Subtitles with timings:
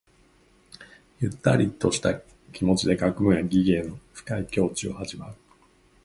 [1.19, 2.19] ゆったりとした
[2.53, 5.35] 気持ちで学問や技芸の深い境地を味わう。